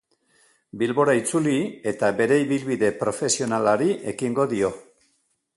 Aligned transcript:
Bilbora 0.83 1.13
itzuli 1.19 1.53
eta 1.93 2.11
bere 2.21 2.41
ibilbide 2.45 2.91
profesionalari 3.05 3.95
ekingo 4.15 4.51
dio. 4.57 4.77